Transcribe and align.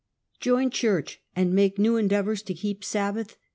JOIN 0.39 0.71
CHCECH 0.71 1.19
AND 1.35 1.53
MAKE 1.53 1.77
NEW 1.77 1.95
ENDEAVORS 1.97 2.41
TO 2.41 2.55
KEEP 2.55 2.83
SABBATH. 2.83 3.37